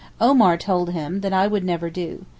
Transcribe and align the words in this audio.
Omar 0.19 0.57
told 0.57 0.89
him 0.89 1.21
that 1.21 1.51
would 1.51 1.63
never 1.63 1.91
do. 1.91 2.25